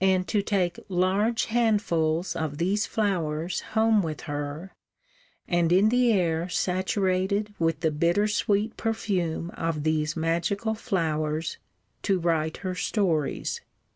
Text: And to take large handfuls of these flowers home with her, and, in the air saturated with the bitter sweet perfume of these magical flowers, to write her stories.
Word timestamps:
And 0.00 0.28
to 0.28 0.40
take 0.40 0.78
large 0.88 1.46
handfuls 1.46 2.36
of 2.36 2.58
these 2.58 2.86
flowers 2.86 3.62
home 3.74 4.02
with 4.02 4.20
her, 4.30 4.72
and, 5.48 5.72
in 5.72 5.88
the 5.88 6.12
air 6.12 6.48
saturated 6.48 7.52
with 7.58 7.80
the 7.80 7.90
bitter 7.90 8.28
sweet 8.28 8.76
perfume 8.76 9.50
of 9.56 9.82
these 9.82 10.14
magical 10.16 10.76
flowers, 10.76 11.56
to 12.04 12.20
write 12.20 12.58
her 12.58 12.76
stories. 12.76 13.62